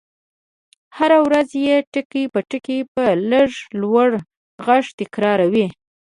هره 0.97 1.17
ورځ 1.25 1.49
يې 1.65 1.75
ټکي 1.91 2.23
په 2.33 2.39
ټکي 2.49 2.79
په 2.93 3.03
لږ 3.31 3.51
لوړ 3.81 4.09
غږ 4.65 4.85
تکراروئ. 4.99 5.67